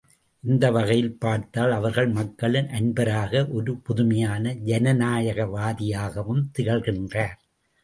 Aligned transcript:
இந்த 0.43 0.71
வகையில் 0.71 1.17
பார்த்தால், 1.17 1.71
அவர் 1.71 2.07
மக்களின் 2.07 2.69
அன்பராக, 2.69 3.43
ஒரு 3.51 3.77
புதுமையான 3.79 4.55
ஜனநாயகவாதியாகவும் 4.65 6.43
திகழ்கின்றார். 6.59 7.39